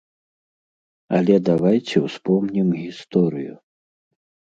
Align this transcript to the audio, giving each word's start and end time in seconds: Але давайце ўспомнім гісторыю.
Але 1.17 1.35
давайце 1.49 1.97
ўспомнім 2.07 2.67
гісторыю. 2.81 3.53